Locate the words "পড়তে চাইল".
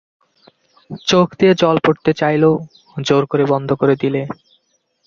1.85-2.43